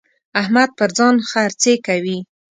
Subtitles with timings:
[0.41, 2.17] احمد پر ځان خرڅې کوي.